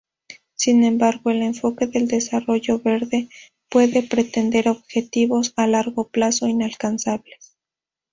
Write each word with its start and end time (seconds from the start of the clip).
Sin 0.55 0.83
embargo, 0.83 1.29
el 1.29 1.43
enfoque 1.43 1.85
del 1.85 2.07
"desarrollo 2.07 2.79
verde" 2.79 3.29
puede 3.69 4.01
pretender 4.01 4.67
objetivos 4.67 5.53
a 5.57 5.67
largo 5.67 6.05
plazo 6.07 6.47
inalcanzables. 6.47 7.55